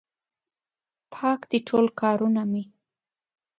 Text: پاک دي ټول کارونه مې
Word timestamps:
پاک 1.13 1.41
دي 1.49 1.59
ټول 1.67 1.85
کارونه 2.01 2.41
مې 2.51 2.63